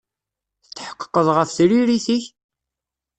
[0.63, 2.25] Tetḥeqqeḍ ɣef tririt-ik?